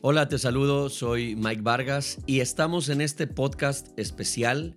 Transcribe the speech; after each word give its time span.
Hola, 0.00 0.28
te 0.28 0.38
saludo, 0.38 0.90
soy 0.90 1.34
Mike 1.34 1.62
Vargas 1.62 2.20
y 2.24 2.38
estamos 2.38 2.88
en 2.88 3.00
este 3.00 3.26
podcast 3.26 3.98
especial 3.98 4.76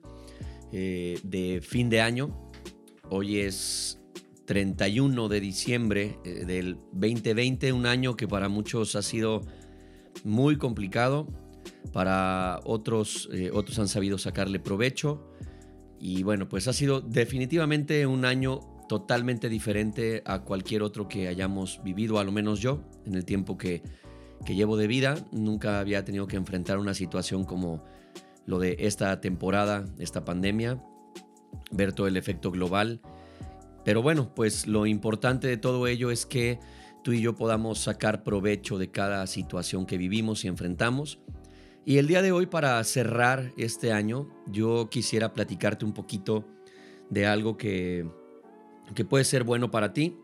eh, 0.72 1.20
de 1.22 1.62
fin 1.62 1.92
de 1.92 2.02
año. 2.02 2.50
Hoy 3.08 3.38
es 3.38 4.02
31 4.46 5.30
de 5.30 5.40
diciembre 5.40 6.18
eh, 6.26 6.46
del 6.46 6.80
2020, 6.94 7.72
un 7.72 7.86
año 7.86 8.18
que 8.18 8.28
para 8.28 8.50
muchos 8.50 8.96
ha 8.96 9.04
sido 9.04 9.42
muy 10.24 10.58
complicado, 10.58 11.28
para 11.94 12.60
otros, 12.64 13.30
eh, 13.32 13.52
otros 13.54 13.78
han 13.78 13.90
sabido 13.90 14.18
sacarle 14.18 14.60
provecho 14.60 15.36
y 16.00 16.24
bueno, 16.24 16.50
pues 16.50 16.68
ha 16.68 16.74
sido 16.74 17.00
definitivamente 17.00 18.08
un 18.08 18.26
año 18.26 18.62
totalmente 18.90 19.50
diferente 19.50 20.24
a 20.26 20.40
cualquier 20.40 20.82
otro 20.82 21.08
que 21.08 21.28
hayamos 21.28 21.80
vivido, 21.84 22.18
a 22.18 22.24
lo 22.24 22.32
menos 22.32 22.60
yo, 22.60 22.82
en 23.06 23.14
el 23.14 23.24
tiempo 23.24 23.56
que 23.56 23.84
que 24.46 24.56
llevo 24.56 24.78
de 24.78 24.88
vida. 24.88 25.16
Nunca 25.32 25.80
había 25.80 26.04
tenido 26.04 26.28
que 26.28 26.38
enfrentar 26.38 26.78
una 26.78 26.94
situación 26.94 27.44
como 27.44 27.84
lo 28.46 28.60
de 28.60 28.78
esta 28.80 29.22
temporada, 29.22 29.86
esta 30.00 30.26
pandemia, 30.26 30.84
ver 31.72 31.94
todo 31.94 32.08
el 32.08 32.18
efecto 32.18 32.52
global. 32.52 33.02
Pero 33.84 34.02
bueno, 34.02 34.34
pues 34.36 34.68
lo 34.68 34.86
importante 34.86 35.48
de 35.48 35.58
todo 35.58 35.88
ello 35.88 36.12
es 36.12 36.26
que 36.26 36.60
tú 37.04 37.14
y 37.14 37.22
yo 37.22 37.36
podamos 37.36 37.80
sacar 37.80 38.24
provecho 38.24 38.78
de 38.78 38.92
cada 38.92 39.26
situación 39.28 39.86
que 39.86 39.98
vivimos 39.98 40.46
y 40.46 40.48
enfrentamos. 40.48 41.20
Y 41.84 41.98
el 41.98 42.08
día 42.08 42.22
de 42.22 42.32
hoy, 42.32 42.46
para 42.46 42.84
cerrar 42.84 43.54
este 43.58 43.92
año, 43.92 44.30
yo 44.48 44.90
quisiera 44.90 45.34
platicarte 45.34 45.84
un 45.84 45.94
poquito 45.94 46.46
de 47.10 47.26
algo 47.26 47.58
que, 47.58 48.08
que 48.94 49.04
puede 49.04 49.24
ser 49.24 49.44
bueno 49.44 49.72
para 49.72 49.94
ti 49.94 50.16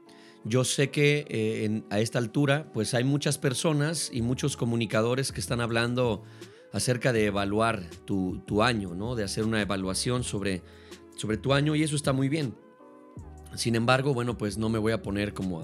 yo 0.48 0.64
sé 0.64 0.90
que 0.90 1.26
eh, 1.30 1.84
a 1.90 2.00
esta 2.00 2.20
altura, 2.20 2.72
pues 2.74 2.94
hay 2.94 3.04
muchas 3.04 3.38
personas 3.38 4.10
y 4.14 4.22
muchos 4.22 4.58
comunicadores 4.58 5.32
que 5.32 5.40
están 5.40 5.62
hablando 5.62 6.24
acerca 6.74 7.14
de 7.14 7.26
evaluar 7.26 7.84
tu, 8.06 8.64
año, 8.64 8.94
¿no? 8.94 9.16
De 9.16 9.24
hacer 9.24 9.44
una 9.44 9.62
evaluación 9.62 10.24
sobre, 10.24 10.62
sobre 11.16 11.38
tu 11.38 11.54
año 11.54 11.76
y 11.76 11.84
eso 11.84 11.96
está 11.96 12.14
muy 12.14 12.30
bien. 12.30 12.56
Sin 13.56 13.76
embargo, 13.76 14.14
bueno, 14.14 14.38
pues 14.38 14.58
no 14.58 14.70
me 14.70 14.78
voy 14.78 14.92
a 14.92 15.02
poner 15.02 15.34
como 15.34 15.64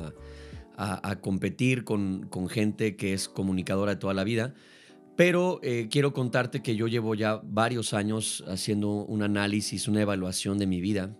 a, 0.76 1.16
competir 1.22 1.84
con, 1.84 2.30
gente 2.50 2.96
que 2.96 3.14
es 3.14 3.30
comunicadora 3.30 3.96
de 3.96 4.00
toda 4.00 4.14
la 4.14 4.24
vida, 4.24 4.54
pero 5.16 5.60
eh, 5.62 5.88
quiero 5.92 6.14
contarte 6.14 6.62
que 6.64 6.76
yo 6.76 6.88
llevo 6.88 7.14
ya 7.14 7.42
varios 7.44 7.94
años 7.94 8.44
haciendo 8.48 8.90
un 8.90 9.22
análisis, 9.22 9.88
una 9.88 10.02
evaluación 10.02 10.58
de 10.58 10.68
mi 10.68 10.82
vida 10.82 11.16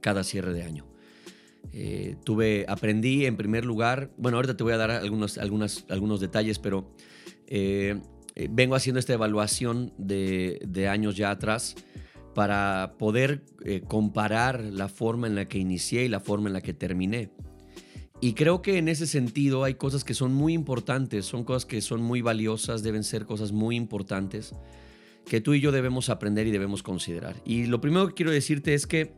cada 0.00 0.24
cierre 0.24 0.54
de 0.54 0.62
año. 0.62 0.91
Eh, 1.72 2.16
tuve, 2.24 2.66
aprendí 2.68 3.24
en 3.24 3.36
primer 3.36 3.64
lugar, 3.64 4.10
bueno, 4.18 4.36
ahorita 4.36 4.56
te 4.56 4.62
voy 4.62 4.74
a 4.74 4.76
dar 4.76 4.90
algunos, 4.90 5.38
algunas, 5.38 5.86
algunos 5.88 6.20
detalles, 6.20 6.58
pero 6.58 6.94
eh, 7.46 8.00
eh, 8.34 8.48
vengo 8.50 8.74
haciendo 8.74 8.98
esta 8.98 9.14
evaluación 9.14 9.92
de, 9.96 10.60
de, 10.66 10.88
años 10.88 11.16
ya 11.16 11.30
atrás 11.30 11.74
para 12.34 12.94
poder 12.98 13.44
comparar 13.88 14.64
la 14.64 14.88
forma 14.88 15.26
en 15.26 15.34
la 15.34 15.46
que 15.48 15.58
inicié 15.58 16.04
y 16.04 16.08
la 16.08 16.20
forma 16.20 16.48
en 16.48 16.54
la 16.54 16.62
que 16.62 16.72
terminé. 16.72 17.30
Y 18.22 18.32
creo 18.32 18.62
que 18.62 18.78
en 18.78 18.88
ese 18.88 19.06
sentido 19.06 19.64
hay 19.64 19.74
cosas 19.74 20.02
que 20.02 20.14
son 20.14 20.32
muy 20.32 20.54
importantes, 20.54 21.26
son 21.26 21.44
cosas 21.44 21.66
que 21.66 21.82
son 21.82 22.00
muy 22.00 22.22
valiosas, 22.22 22.82
deben 22.82 23.04
ser 23.04 23.26
cosas 23.26 23.52
muy 23.52 23.76
importantes 23.76 24.54
que 25.26 25.40
tú 25.40 25.54
y 25.54 25.60
yo 25.60 25.72
debemos 25.72 26.08
aprender 26.08 26.46
y 26.46 26.50
debemos 26.50 26.82
considerar. 26.82 27.36
Y 27.44 27.66
lo 27.66 27.80
primero 27.80 28.08
que 28.08 28.14
quiero 28.14 28.30
decirte 28.30 28.74
es 28.74 28.86
que 28.86 29.14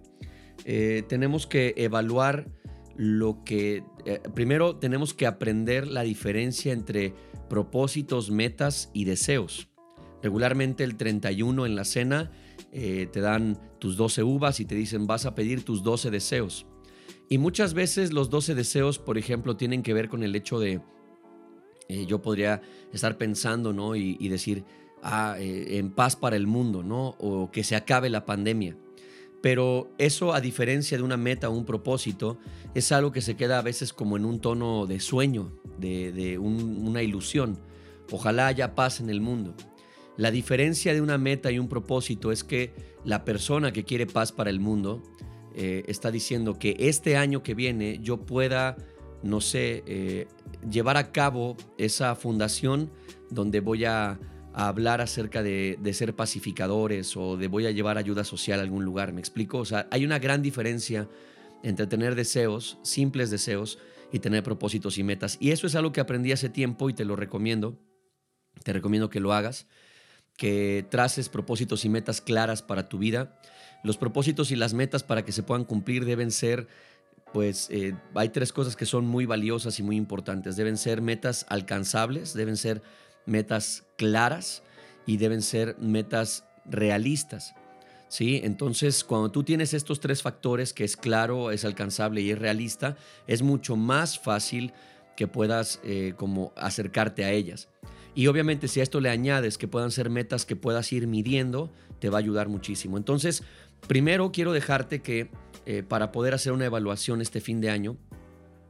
eh, 0.65 1.03
tenemos 1.09 1.47
que 1.47 1.75
evaluar 1.77 2.49
lo 2.97 3.43
que, 3.45 3.85
eh, 4.05 4.21
primero 4.35 4.77
tenemos 4.77 5.15
que 5.15 5.27
aprender 5.27 5.87
la 5.87 6.03
diferencia 6.03 6.73
entre 6.73 7.15
propósitos, 7.49 8.31
metas 8.31 8.91
y 8.93 9.05
deseos. 9.05 9.69
Regularmente 10.23 10.85
el 10.85 10.97
31 10.97 11.67
en 11.67 11.77
la 11.77 11.85
cena 11.85 12.31
eh, 12.73 13.09
te 13.13 13.21
dan 13.21 13.59
tus 13.79 13.97
12 13.97 14.23
uvas 14.23 14.61
y 14.61 14.65
te 14.65 14.75
dicen 14.75 15.07
vas 15.07 15.27
a 15.27 15.35
pedir 15.35 15.65
tus 15.65 15.83
12 15.83 16.11
deseos. 16.11 16.67
Y 17.29 17.39
muchas 17.39 17.75
veces 17.75 18.13
los 18.13 18.31
12 18.31 18.55
deseos, 18.55 18.99
por 18.99 19.19
ejemplo, 19.19 19.57
tienen 19.57 19.83
que 19.83 19.93
ver 19.93 20.09
con 20.09 20.23
el 20.23 20.35
hecho 20.37 20.59
de, 20.59 20.81
yo 22.07 22.23
podría 22.23 22.63
estar 22.93 23.17
pensando, 23.19 23.73
¿no? 23.73 23.97
Y, 23.97 24.29
decir, 24.29 24.65
ah, 25.03 25.37
en 25.39 25.91
paz 25.91 26.17
para 26.17 26.37
el 26.37 26.47
mundo, 26.47 26.83
¿no? 26.83 27.17
O 27.19 27.51
que 27.51 27.65
se 27.65 27.77
acabe 27.77 28.11
la 28.11 28.27
pandemia. 28.27 28.77
Pero 29.45 29.91
eso, 29.99 30.33
a 30.33 30.41
diferencia 30.41 30.97
de 30.97 31.03
una 31.03 31.19
meta 31.19 31.51
o 31.51 31.53
un 31.53 31.67
propósito, 31.67 32.39
es 32.75 32.93
algo 32.93 33.13
que 33.13 33.21
se 33.21 33.37
queda 33.37 33.59
a 33.59 33.63
veces 33.63 33.93
como 33.93 34.17
en 34.17 34.25
un 34.25 34.41
tono 34.41 34.87
de 34.87 35.01
sueño, 35.01 35.53
de, 35.77 36.39
una 36.39 37.03
ilusión. 37.03 37.59
Ojalá 38.11 38.47
haya 38.47 38.75
paz 38.75 39.01
en 39.01 39.11
el 39.11 39.21
mundo. 39.21 39.53
La 40.17 40.31
diferencia 40.31 40.95
de 40.95 41.03
una 41.03 41.19
meta 41.19 41.53
y 41.53 41.59
un 41.59 41.69
propósito 41.69 42.33
es 42.33 42.43
que 42.43 42.73
la 43.05 43.27
persona 43.27 43.71
que 43.71 43.85
quiere 43.85 44.07
paz 44.07 44.33
para 44.33 44.49
el 44.49 44.61
mundo 44.61 45.03
eh, 45.55 45.85
está 45.89 46.11
diciendo 46.11 46.59
que 46.59 46.77
este 46.79 47.19
año 47.19 47.43
que 47.43 47.53
viene 47.53 47.99
yo 48.01 48.25
pueda, 48.25 48.79
no 49.23 49.43
sé, 49.43 49.85
eh, 49.87 50.27
llevar 50.71 50.97
a 50.97 51.13
cabo 51.13 51.55
esa 51.77 52.15
fundación 52.15 52.91
donde 53.29 53.61
voy 53.61 53.85
a 53.85 54.19
a 54.55 54.69
hablar 54.69 55.01
acerca 55.01 55.43
de, 55.43 55.79
ser 55.93 56.15
pacificadores 56.15 57.17
o 57.17 57.37
de 57.37 57.49
voy 57.49 57.67
a 57.67 57.73
llevar 57.73 57.99
ayuda 57.99 58.25
social 58.25 58.61
a 58.61 58.63
algún 58.63 58.85
lugar, 58.85 59.13
¿me 59.13 59.21
explico? 59.21 59.59
O 59.59 59.65
sea, 59.65 59.89
hay 59.91 60.05
una 60.05 60.19
gran 60.19 60.43
diferencia 60.43 61.09
entre 61.63 61.87
tener 61.87 62.15
deseos, 62.15 62.79
simples 62.83 63.31
deseos, 63.31 63.79
y 64.13 64.21
tener 64.21 64.45
propósitos 64.45 64.97
y 64.99 65.03
metas. 65.03 65.37
Y 65.41 65.51
eso 65.51 65.67
es 65.67 65.75
algo 65.75 65.91
que 65.91 66.01
aprendí 66.01 66.31
hace 66.31 66.49
tiempo 66.49 66.89
y 66.89 66.95
te 66.95 67.05
lo 67.05 67.17
recomiendo. 67.17 67.81
Te 68.63 68.73
recomiendo 68.73 69.11
que 69.11 69.19
lo 69.19 69.33
hagas, 69.33 69.67
que 70.37 70.87
traces 70.89 71.29
propósitos 71.29 71.85
y 71.85 71.89
metas 71.89 72.21
claras 72.21 72.63
para 72.63 72.89
tu 72.89 72.99
vida. 72.99 73.41
Los 73.83 73.97
propósitos 73.97 74.53
y 74.53 74.57
las 74.57 74.73
metas 74.73 75.03
para 75.03 75.25
que 75.25 75.33
se 75.33 75.43
puedan 75.43 75.65
cumplir 75.65 76.05
deben 76.05 76.31
ser 76.31 76.69
pues 77.33 77.69
eh, 77.73 77.97
hay 78.15 78.29
tres 78.29 78.53
cosas 78.53 78.77
que 78.77 78.87
son 78.87 79.07
muy 79.07 79.27
valiosas 79.27 79.81
y 79.81 79.83
muy 79.83 79.97
importantes. 79.97 80.55
Deben 80.55 80.77
ser 80.77 81.03
metas 81.03 81.45
alcanzables, 81.49 82.33
deben 82.35 82.57
ser 82.57 82.81
metas 83.27 83.85
claras 83.97 84.63
y 85.07 85.17
deben 85.17 85.43
ser 85.43 85.77
metas 85.79 86.45
realistas. 86.65 87.55
¿sí? 88.09 88.41
Entonces, 88.45 89.05
cuando 89.05 89.31
tú 89.31 89.43
tienes 89.43 89.75
estos 89.75 90.01
tres 90.01 90.23
factores, 90.23 90.73
que 90.73 90.85
es 90.85 90.97
claro, 90.97 91.51
es 91.51 91.65
alcanzable 91.65 92.21
y 92.21 92.31
es 92.31 92.39
realista, 92.39 92.97
es 93.27 93.43
mucho 93.43 93.77
más 93.77 94.19
fácil 94.19 94.73
que 95.17 95.27
puedas 95.29 95.81
eh, 95.85 96.15
como 96.17 96.53
acercarte 96.57 97.25
a 97.25 97.33
ellas. 97.33 97.69
Y 98.15 98.29
obviamente 98.29 98.69
si 98.69 98.81
a 98.81 98.83
esto 98.83 99.01
le 99.01 99.11
añades 99.11 99.59
que 99.59 99.69
puedan 99.69 99.91
ser 99.91 100.09
metas 100.09 100.47
que 100.47 100.57
puedas 100.57 100.93
ir 100.93 101.07
midiendo, 101.07 101.73
te 101.99 102.11
va 102.11 102.19
a 102.19 102.21
ayudar 102.21 102.49
muchísimo. 102.49 102.97
Entonces, 102.97 103.43
primero 103.89 104.31
quiero 104.31 104.53
dejarte 104.53 105.03
que 105.03 105.31
eh, 105.67 105.83
para 105.83 106.13
poder 106.13 106.35
hacer 106.35 106.53
una 106.53 106.67
evaluación 106.67 107.21
este 107.21 107.41
fin 107.41 107.61
de 107.61 107.71
año, 107.71 107.97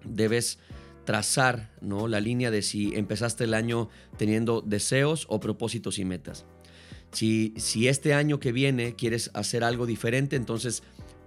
debes 0.04 0.58
trazar 1.04 1.70
¿no? 1.80 2.08
la 2.08 2.20
línea 2.20 2.50
de 2.50 2.62
si 2.62 2.94
empezaste 2.94 3.44
el 3.44 3.54
año 3.54 3.88
teniendo 4.16 4.60
deseos 4.60 5.26
o 5.28 5.40
propósitos 5.40 5.98
y 5.98 6.04
metas. 6.04 6.46
Si, 7.12 7.54
si 7.56 7.86
este 7.88 8.14
año 8.14 8.40
que 8.40 8.50
viene 8.50 8.96
quieres 8.96 9.30
hacer 9.34 9.62
algo 9.62 9.86
diferente, 9.86 10.34
entonces 10.34 10.82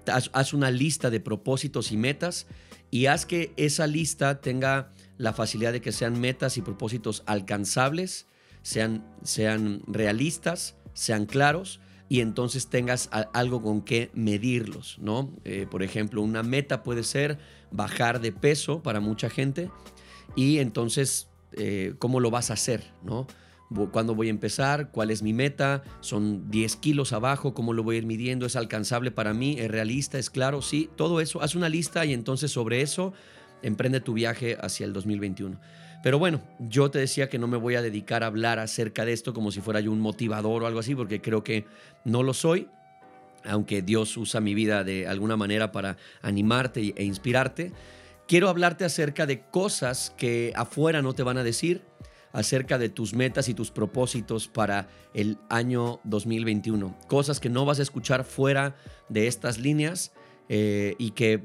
haz, 0.10 0.54
una 0.54 0.72
lista 0.72 1.10
de 1.10 1.20
propósitos 1.20 1.92
y 1.92 1.98
metas 1.98 2.48
y 2.92 3.08
haz 3.08 3.26
que 3.26 3.54
esa 3.58 3.88
lista 3.88 4.42
tenga 4.42 4.92
la 5.18 5.34
facilidad 5.34 5.74
de 5.74 5.82
que 5.82 5.92
sean 5.92 6.20
metas 6.20 6.58
y 6.58 6.62
propósitos 6.62 7.24
alcanzables, 7.26 8.28
sean, 8.62 9.06
sean 9.24 9.82
realistas, 9.88 10.76
sean 10.94 11.26
claros 11.26 11.80
y 12.10 12.22
entonces 12.22 12.70
tengas 12.70 13.10
algo 13.34 13.62
con 13.62 13.82
que 13.82 14.10
medirlos, 14.14 14.98
¿no? 15.00 15.34
Eh, 15.44 15.68
por 15.70 15.84
ejemplo, 15.84 16.22
una 16.22 16.44
meta 16.44 16.84
puede 16.84 17.04
ser 17.04 17.38
bajar 17.72 18.22
de 18.22 18.32
peso 18.32 18.82
para 18.82 19.00
mucha 19.00 19.30
gente 19.30 19.70
y 20.36 20.60
entonces, 20.60 21.30
eh, 21.54 21.96
¿cómo 22.00 22.20
lo 22.20 22.32
vas 22.32 22.52
a 22.52 22.54
hacer, 22.54 22.84
no? 23.04 23.28
¿Cuándo 23.92 24.16
voy 24.16 24.28
a 24.28 24.30
empezar? 24.30 24.92
¿Cuál 24.92 25.12
es 25.12 25.22
mi 25.22 25.34
meta? 25.34 25.84
¿Son 26.00 26.50
10 26.50 26.78
kilos 26.78 27.12
abajo? 27.12 27.54
¿Cómo 27.54 27.74
lo 27.74 27.84
voy 27.84 27.96
a 27.96 28.00
ir 28.00 28.06
midiendo? 28.06 28.46
¿Es 28.46 28.56
alcanzable 28.56 29.12
para 29.12 29.34
mí? 29.34 29.58
¿Es 29.60 29.70
realista? 29.70 30.18
¿Es 30.18 30.30
claro? 30.30 30.62
Sí, 30.62 30.90
todo 30.96 31.20
eso. 31.20 31.42
Haz 31.42 31.54
una 31.54 31.68
lista 31.68 32.06
y 32.06 32.14
entonces 32.14 32.52
sobre 32.52 32.82
eso 32.82 33.12
emprende 33.62 34.00
tu 34.00 34.14
viaje 34.14 34.58
hacia 34.62 34.86
el 34.86 34.94
2021. 34.94 35.60
Pero 36.02 36.20
bueno, 36.20 36.42
yo 36.60 36.92
te 36.92 37.00
decía 37.00 37.28
que 37.28 37.40
no 37.40 37.48
me 37.48 37.58
voy 37.58 37.76
a 37.76 37.82
dedicar 37.82 38.24
a 38.24 38.28
hablar 38.28 38.60
acerca 38.60 39.04
de 39.04 39.12
esto 39.12 39.34
como 39.34 39.52
si 39.52 39.60
fuera 39.60 39.82
yo 39.82 39.92
un 39.92 40.00
motivador 40.00 40.64
o 40.64 40.68
algo 40.68 40.80
así, 40.80 40.96
porque 40.96 41.22
creo 41.22 41.44
que 41.44 41.66
no 42.06 42.24
lo 42.24 42.34
soy, 42.34 42.70
aunque 43.48 43.82
Dios 43.82 44.18
usa 44.18 44.42
mi 44.42 44.54
vida 44.54 44.84
de 44.84 45.08
alguna 45.08 45.38
manera 45.38 45.72
para 45.72 45.98
animarte 46.22 46.94
e 46.96 47.04
inspirarte. 47.04 47.72
Quiero 48.28 48.50
hablarte 48.50 48.86
acerca 48.86 49.26
de 49.26 49.42
cosas 49.42 50.14
que 50.18 50.52
afuera 50.56 51.02
no 51.02 51.14
te 51.14 51.24
van 51.24 51.38
a 51.38 51.44
decir, 51.44 51.82
acerca 52.34 52.78
de 52.78 52.90
tus 52.90 53.14
metas 53.14 53.50
y 53.50 53.54
tus 53.54 53.72
propósitos 53.72 54.48
para 54.48 54.90
el 55.14 55.38
año 55.50 56.00
2021. 56.04 56.96
Cosas 57.08 57.40
que 57.40 57.50
no 57.50 57.66
vas 57.66 57.80
a 57.80 57.84
escuchar 57.84 58.24
fuera 58.24 58.76
de 59.10 59.28
estas 59.28 59.58
líneas 59.58 60.12
eh, 60.50 60.96
y 60.98 61.12
que 61.12 61.44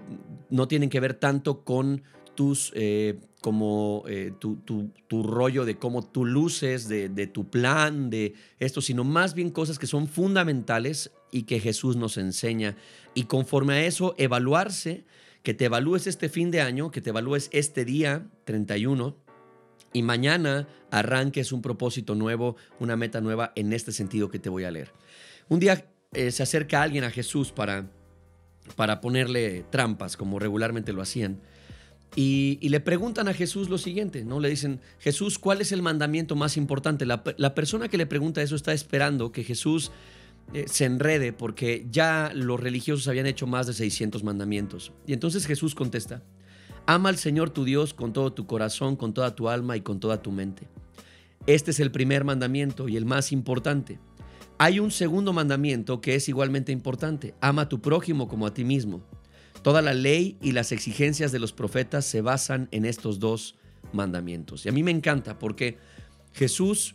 no 0.51 0.69
tienen 0.69 0.91
que 0.91 1.01
ver 1.01 1.15
tanto 1.15 1.65
con 1.65 2.03
tus, 2.35 2.73
eh, 2.75 3.21
como 3.41 4.05
eh, 4.07 4.33
tu, 4.39 5.23
rollo 5.23 5.65
de 5.65 5.79
cómo 5.79 6.07
tú 6.07 6.25
luces, 6.25 6.89
de, 6.89 7.27
tu 7.27 7.49
plan, 7.49 8.11
de 8.11 8.35
esto, 8.59 8.81
sino 8.81 9.05
más 9.05 9.35
bien 9.35 9.51
cosas 9.51 9.79
que 9.79 9.87
son 9.87 10.09
fundamentales 10.09 11.11
y 11.33 11.43
que 11.43 11.59
Jesús 11.59 11.97
nos 11.97 12.17
enseña. 12.17 12.77
Y 13.15 13.25
conforme 13.25 13.75
a 13.75 13.87
eso, 13.87 14.15
evaluarse, 14.19 15.05
que 15.43 15.55
te 15.55 15.65
evalúes 15.65 16.07
este 16.07 16.29
fin 16.29 16.53
de 16.53 16.61
año, 16.61 16.93
que 16.93 17.01
te 17.01 17.11
evalúes 17.11 17.49
este 17.53 17.85
día 17.85 18.29
31 18.45 19.17
y 19.93 20.03
mañana 20.03 20.69
arranques 20.91 21.51
un 21.51 21.63
propósito 21.63 22.15
nuevo, 22.15 22.57
una 22.79 22.97
meta 22.97 23.21
nueva 23.21 23.53
en 23.57 23.73
este 23.73 23.91
sentido 23.91 24.31
que 24.31 24.39
te 24.39 24.49
voy 24.49 24.63
a 24.65 24.71
leer. 24.71 24.93
Un 25.49 25.59
día 25.59 25.87
eh, 26.13 26.31
se 26.31 26.45
acerca 26.45 26.83
alguien 26.83 27.05
a 27.05 27.11
Jesús 27.11 27.51
para, 27.51 27.91
para 28.77 29.01
ponerle 29.01 29.65
trampas, 29.71 30.17
como 30.17 30.39
regularmente 30.39 30.93
lo 30.93 31.03
hacían. 31.03 31.41
Y, 32.15 32.69
le 32.69 32.81
preguntan 32.81 33.29
a 33.29 33.33
Jesús 33.33 33.71
lo 33.71 33.79
siguiente, 33.79 34.25
¿no? 34.25 34.39
Le 34.39 34.51
dicen, 34.51 34.81
Jesús, 34.99 35.39
¿cuál 35.39 35.63
es 35.63 35.73
el 35.73 35.81
mandamiento 35.81 36.37
más 36.37 36.59
importante? 36.59 37.07
La, 37.07 37.25
persona 37.55 37.89
que 37.89 37.97
le 37.97 38.05
pregunta 38.05 38.43
eso 38.43 38.55
está 38.55 38.75
esperando 38.75 39.33
que 39.33 39.45
Jesús 39.45 39.91
eh, 40.53 40.67
se 40.69 40.85
enrede 40.85 41.33
porque 41.33 41.87
ya 41.91 42.31
los 42.35 42.61
religiosos 42.61 43.09
habían 43.09 43.27
hecho 43.27 43.47
más 43.47 43.67
de 43.67 43.73
600 43.73 44.23
mandamientos. 44.23 44.93
Y 45.07 45.13
entonces 45.13 45.47
Jesús 45.47 45.75
contesta, 45.75 46.23
ama 46.87 47.09
al 47.09 47.17
Señor 47.17 47.51
tu 47.51 47.65
Dios 47.65 47.95
con 47.95 48.13
todo 48.13 48.33
tu 48.33 48.47
corazón, 48.47 48.97
con 48.97 49.15
toda 49.15 49.35
tu 49.35 49.49
alma 49.49 49.77
y 49.77 49.81
con 49.81 50.01
toda 50.01 50.23
tu 50.23 50.31
mente. 50.31 50.69
Este 51.47 51.71
es 51.71 51.81
el 51.81 51.91
primer 51.91 52.25
mandamiento 52.25 52.89
y 52.89 52.97
el 52.97 53.05
más 53.05 53.33
importante. 53.33 53.99
Hay 54.59 54.79
un 54.79 54.91
segundo 54.91 55.33
mandamiento 55.33 56.01
que 56.01 56.15
es 56.15 56.29
igualmente 56.29 56.71
importante, 56.71 57.35
ama 57.41 57.63
a 57.63 57.69
tu 57.69 57.81
prójimo 57.81 58.29
como 58.29 58.47
a 58.47 58.55
ti 58.55 58.65
mismo. 58.65 59.03
Toda 59.63 59.83
la 59.83 59.95
ley 59.95 60.37
y 60.41 60.53
las 60.53 60.71
exigencias 60.71 61.33
de 61.33 61.39
los 61.39 61.53
profetas 61.53 62.05
se 62.05 62.21
basan 62.21 62.69
en 62.71 62.85
estos 62.85 63.19
dos 63.19 63.57
mandamientos. 63.93 64.67
Y 64.67 64.69
a 64.69 64.73
mí 64.73 64.83
me 64.83 64.91
encanta 64.91 65.39
porque 65.39 65.79
Jesús, 66.33 66.95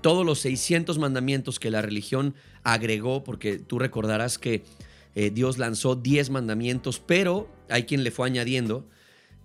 todos 0.00 0.24
los 0.24 0.40
600 0.40 0.98
mandamientos 0.98 1.58
que 1.58 1.70
la 1.70 1.82
religión 1.82 2.34
agregó, 2.62 3.24
porque 3.24 3.58
tú 3.58 3.78
recordarás 3.78 4.38
que 4.38 4.64
eh, 5.14 5.30
Dios 5.30 5.58
lanzó 5.58 5.96
10 5.96 6.30
mandamientos, 6.30 7.00
pero 7.00 7.48
hay 7.68 7.84
quien 7.84 8.04
le 8.04 8.10
fue 8.10 8.26
añadiendo, 8.26 8.88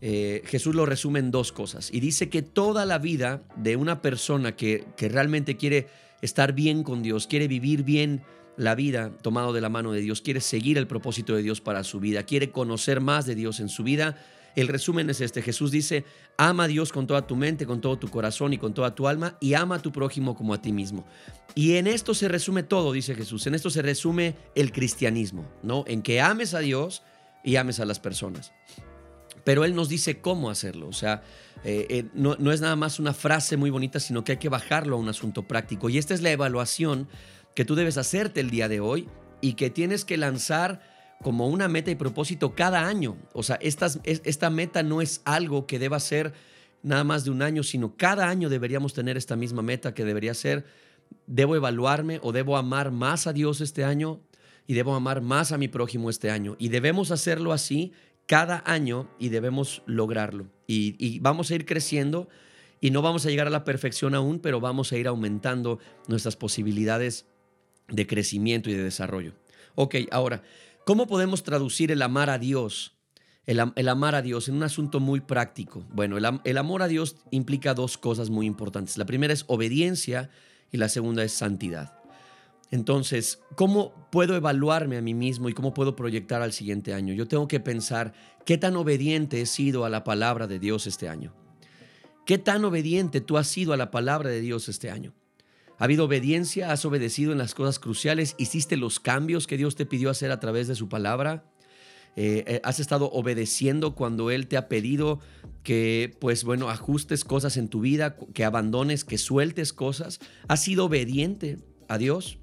eh, 0.02 0.42
Jesús 0.46 0.75
lo 0.75 0.86
resume 0.86 1.20
en 1.20 1.31
dos 1.31 1.52
cosas. 1.52 1.90
Y 1.92 2.00
dice 2.00 2.30
que 2.30 2.42
toda 2.42 2.86
la 2.86 3.00
vida 3.00 3.44
de 3.56 3.75
una 3.75 4.02
persona 4.02 4.56
que, 4.56 4.86
que 4.98 5.10
realmente 5.10 5.56
quiere 5.58 5.88
estar 6.22 6.54
bien 6.54 6.84
con 6.84 7.02
Dios, 7.02 7.28
quiere 7.28 7.48
vivir 7.48 7.84
bien 7.84 8.22
la 8.58 8.75
vida 8.75 9.18
tomado 9.22 9.54
de 9.54 9.62
la 9.62 9.70
mano 9.70 9.92
de 9.92 10.02
Dios, 10.02 10.22
quiere 10.22 10.42
seguir 10.42 10.78
el 10.78 10.88
propósito 10.88 11.36
de 11.36 11.42
Dios 11.42 11.62
para 11.62 11.84
su 11.84 12.00
vida, 12.00 12.24
quiere 12.24 12.52
conocer 12.52 13.02
más 13.02 13.25
de 13.25 13.36
Dios 13.36 13.60
en 13.60 13.70
su 13.70 13.84
vida, 13.84 14.18
el 14.56 14.68
resumen 14.68 15.10
es 15.10 15.22
este. 15.22 15.42
Jesús 15.42 15.72
dice, 15.72 16.06
ama 16.38 16.66
a 16.66 16.68
Dios 16.68 16.92
con 16.92 17.08
toda 17.08 17.26
tu 17.26 17.36
mente, 17.36 17.66
con 17.66 17.82
todo 17.82 17.98
tu 17.98 18.10
corazón 18.10 18.54
y 18.54 18.58
con 18.58 18.74
toda 18.74 18.96
tu 18.96 19.08
alma 19.08 19.38
y 19.40 19.54
ama 19.54 19.76
a 19.76 19.82
tu 19.82 19.92
prójimo 19.92 20.36
como 20.36 20.54
a 20.54 20.62
ti 20.62 20.72
mismo. 20.72 21.06
Y 21.56 21.76
en 21.76 21.88
esto 21.88 22.14
se 22.14 22.28
resume 22.28 22.64
todo, 22.64 22.92
dice 22.92 23.16
Jesús. 23.16 23.48
En 23.48 23.56
esto 23.56 23.70
se 23.70 23.82
resume 23.82 24.36
el 24.56 24.72
cristianismo, 24.72 25.46
¿no? 25.64 25.84
En 25.88 26.02
que 26.02 26.22
ames 26.22 26.54
a 26.54 26.60
Dios 26.60 27.04
y 27.44 27.56
ames 27.56 27.80
a 27.80 27.86
las 27.86 28.00
personas. 28.00 28.52
Pero 29.44 29.66
Él 29.66 29.76
nos 29.76 29.90
dice 29.90 30.22
cómo 30.22 30.50
hacerlo. 30.50 30.88
O 30.88 30.94
sea, 30.94 31.24
eh, 31.64 31.88
eh, 31.90 32.06
no, 32.14 32.36
no 32.40 32.52
es 32.52 32.62
nada 32.62 32.76
más 32.76 33.00
una 33.00 33.14
frase 33.14 33.58
muy 33.58 33.70
bonita, 33.70 34.00
sino 34.00 34.24
que 34.24 34.34
hay 34.34 34.38
que 34.38 34.50
bajarlo 34.50 34.96
a 34.96 35.00
un 35.00 35.10
asunto 35.10 35.44
práctico. 35.44 35.90
Y 35.90 35.98
esta 35.98 36.14
es 36.14 36.22
la 36.22 36.32
evaluación 36.32 37.08
que 37.56 37.66
tú 37.66 37.76
debes 37.76 37.98
hacerte 37.98 38.40
el 38.40 38.50
día 38.50 38.68
de 38.68 38.80
hoy 38.80 39.08
y 39.42 39.54
que 39.54 39.70
tienes 39.70 40.06
que 40.06 40.18
lanzar 40.18 40.93
como 41.24 41.48
una 41.48 41.68
meta 41.68 41.90
y 41.90 41.96
propósito 41.96 42.54
cada 42.54 42.88
año. 42.88 43.18
O 43.34 43.42
sea, 43.42 43.58
esta 43.62 44.50
meta 44.50 44.84
no 44.84 45.02
es 45.02 45.22
algo 45.25 45.66
que 45.66 45.80
deba 45.80 46.00
ser 46.00 46.34
nada 46.84 47.04
más 47.04 47.24
de 47.24 47.31
un 47.31 47.42
año, 47.42 47.64
sino 47.64 47.96
cada 47.96 48.30
año 48.30 48.50
deberíamos 48.50 48.94
tener 48.94 49.18
esta 49.18 49.36
misma 49.36 49.62
meta 49.62 49.94
que 49.94 50.06
debería 50.06 50.34
ser, 50.34 50.66
debo 51.25 51.56
evaluarme 51.56 52.20
o 52.22 52.31
debo 52.31 52.58
amar 52.58 52.92
más 52.92 53.25
a 53.25 53.34
Dios 53.34 53.62
este 53.62 53.84
año 53.84 54.20
y 54.68 54.74
debo 54.74 54.94
amar 54.94 55.22
más 55.22 55.52
a 55.52 55.58
mi 55.58 55.68
prójimo 55.68 56.10
este 56.10 56.30
año. 56.30 56.56
Y 56.60 56.70
debemos 56.70 57.10
hacerlo 57.10 57.54
así 57.54 57.94
cada 58.28 58.62
año 58.66 59.10
y 59.18 59.30
debemos 59.30 59.81
lograrlo. 59.86 60.48
Y, 60.68 60.96
y 61.00 61.20
vamos 61.20 61.50
a 61.50 61.56
ir 61.56 61.66
creciendo 61.66 62.28
y 62.80 62.92
no 62.92 63.02
vamos 63.02 63.25
a 63.25 63.30
llegar 63.30 63.48
a 63.48 63.50
la 63.50 63.64
perfección 63.64 64.14
aún, 64.14 64.40
pero 64.40 64.60
vamos 64.60 64.92
a 64.92 64.98
ir 64.98 65.08
aumentando 65.08 65.80
nuestras 66.08 66.36
posibilidades 66.36 67.25
de 67.88 68.06
crecimiento 68.08 68.70
y 68.70 68.74
de 68.74 68.84
desarrollo. 68.84 69.34
Ok, 69.75 69.96
ahora, 70.12 70.44
¿cómo 70.86 71.08
podemos 71.08 71.44
traducir 71.44 71.92
el 71.92 72.02
amar 72.02 72.30
a 72.30 72.38
Dios? 72.38 72.96
El, 73.46 73.60
amar 73.90 74.16
a 74.16 74.22
Dios 74.22 74.48
en 74.48 74.56
un 74.56 74.64
asunto 74.64 75.00
muy 75.00 75.20
práctico. 75.20 75.84
Bueno, 75.90 76.18
el, 76.18 76.26
el 76.46 76.58
amor 76.58 76.82
a 76.82 76.88
Dios 76.88 77.18
implica 77.32 77.74
dos 77.74 77.98
cosas 77.98 78.30
muy 78.30 78.46
importantes. 78.46 78.98
La 78.98 79.06
primera 79.06 79.34
es 79.34 79.44
obediencia 79.48 80.30
y 80.72 80.78
la 80.78 80.88
segunda 80.88 81.24
es 81.24 81.34
santidad. 81.34 82.00
Entonces, 82.72 83.40
¿cómo 83.56 83.94
puedo 84.12 84.36
evaluarme 84.36 84.98
a 84.98 85.02
mí 85.02 85.14
mismo 85.14 85.48
y 85.48 85.54
cómo 85.54 85.74
puedo 85.74 85.96
proyectar 85.96 86.42
al 86.42 86.54
siguiente 86.54 86.94
año? 86.94 87.14
Yo 87.14 87.28
tengo 87.28 87.48
que 87.48 87.60
pensar 87.60 88.14
qué 88.46 88.58
tan 88.58 88.76
obediente 88.76 89.42
he 89.42 89.46
sido 89.46 89.86
a 89.86 89.90
la 89.90 90.04
palabra 90.04 90.48
de 90.48 90.58
Dios 90.58 90.88
este 90.88 91.08
año. 91.08 91.34
¿Qué 92.26 92.38
tan 92.38 92.66
obediente 92.66 93.22
tú 93.22 93.38
has 93.38 93.48
sido 93.48 93.74
a 93.74 93.78
la 93.78 93.92
palabra 93.92 94.30
de 94.30 94.42
Dios 94.42 94.70
este 94.70 94.90
año? 94.90 95.14
¿Ha 95.84 95.86
habido 95.86 96.06
obediencia? 96.06 96.72
¿Has 96.72 96.86
obedecido 96.86 97.34
en 97.34 97.38
las 97.38 97.54
cosas 97.54 97.78
cruciales? 97.78 98.36
¿Hiciste 98.38 98.78
los 98.78 99.02
cambios 99.02 99.48
que 99.48 99.58
Dios 99.58 99.76
te 99.76 99.86
pidió 99.86 100.10
hacer 100.10 100.32
a 100.32 100.40
través 100.40 100.70
de 100.70 100.76
su 100.76 100.88
palabra? 100.88 101.44
Eh, 102.16 102.46
eh, 102.48 102.62
¿Has 102.64 102.80
estado 102.80 103.12
obedeciendo 103.12 103.94
cuando 103.94 104.32
Él 104.32 104.48
te 104.48 104.56
ha 104.56 104.70
pedido 104.70 105.20
que, 105.62 106.16
pues 106.22 106.46
bueno, 106.46 106.70
ajustes 106.70 107.26
cosas 107.26 107.58
en 107.58 107.68
tu 107.68 107.82
vida, 107.82 108.16
que 108.34 108.46
abandones, 108.46 109.04
que 109.04 109.18
sueltes 109.18 109.74
cosas? 109.74 110.22
¿Has 110.48 110.64
sido 110.64 110.86
obediente 110.86 111.58
a 111.90 111.98
Dios? 111.98 112.38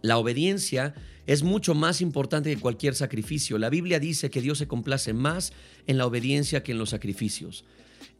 La 0.00 0.16
obediencia 0.16 0.94
es 1.26 1.42
mucho 1.42 1.74
más 1.74 2.00
importante 2.00 2.54
que 2.54 2.58
cualquier 2.58 2.94
sacrificio. 2.94 3.58
La 3.58 3.68
Biblia 3.68 4.00
dice 4.00 4.30
que 4.30 4.40
Dios 4.40 4.56
se 4.56 4.66
complace 4.66 5.12
más 5.12 5.52
en 5.86 5.98
la 5.98 6.06
obediencia 6.06 6.62
que 6.62 6.72
en 6.72 6.78
los 6.78 6.88
sacrificios. 6.88 7.66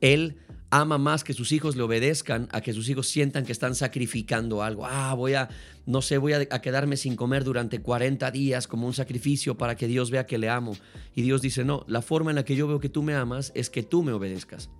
Él 0.02 0.36
ama 0.72 0.96
más 0.96 1.22
que 1.22 1.34
sus 1.34 1.52
hijos 1.52 1.76
le 1.76 1.82
obedezcan 1.82 2.48
a 2.50 2.62
que 2.62 2.72
sus 2.72 2.88
hijos 2.88 3.06
sientan 3.06 3.44
que 3.44 3.52
están 3.52 3.74
sacrificando 3.74 4.62
algo. 4.62 4.86
Ah, 4.86 5.12
voy 5.12 5.34
a, 5.34 5.50
no 5.84 6.00
sé, 6.00 6.16
voy 6.16 6.32
a, 6.32 6.46
quedarme 6.46 6.96
sin 6.96 7.14
comer 7.14 7.44
durante 7.44 7.80
40 7.82 8.30
días 8.30 8.66
como 8.66 8.86
un 8.86 8.94
sacrificio 8.94 9.58
para 9.58 9.76
que 9.76 9.86
Dios 9.86 10.10
vea 10.10 10.24
que 10.24 10.38
le 10.38 10.48
amo. 10.48 10.74
Y 11.14 11.20
Dios 11.20 11.42
dice, 11.42 11.62
no, 11.62 11.84
la 11.88 12.00
forma 12.00 12.30
en 12.30 12.36
la 12.36 12.46
que 12.46 12.56
yo 12.56 12.66
veo 12.66 12.80
que 12.80 12.88
tú 12.88 13.02
me 13.02 13.14
amas 13.14 13.52
es 13.54 13.68
que 13.68 13.82
tú 13.82 14.02
me 14.02 14.12
obedezcas. 14.12 14.70